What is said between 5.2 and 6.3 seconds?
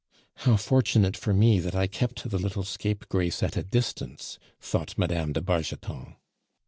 de Bargeton.